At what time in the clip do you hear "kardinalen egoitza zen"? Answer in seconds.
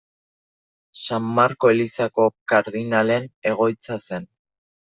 2.55-4.31